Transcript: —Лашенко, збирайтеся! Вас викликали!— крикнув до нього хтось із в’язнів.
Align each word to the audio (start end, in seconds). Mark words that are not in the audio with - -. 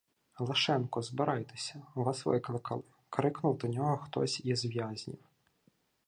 —Лашенко, 0.39 1.01
збирайтеся! 1.01 1.81
Вас 1.95 2.25
викликали!— 2.25 2.83
крикнув 3.09 3.57
до 3.57 3.67
нього 3.67 3.97
хтось 3.97 4.41
із 4.45 4.65
в’язнів. 4.65 5.19